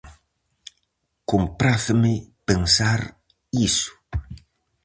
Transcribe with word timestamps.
Compráceme 1.31 2.13
pensar 2.47 2.99
iso. 3.67 3.93